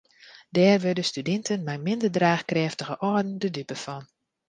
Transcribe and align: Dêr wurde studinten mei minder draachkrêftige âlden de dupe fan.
Dêr 0.55 0.77
wurde 0.85 1.03
studinten 1.11 1.59
mei 1.67 1.77
minder 1.87 2.11
draachkrêftige 2.17 2.95
âlden 3.09 3.35
de 3.41 3.49
dupe 3.55 3.75
fan. 3.83 4.03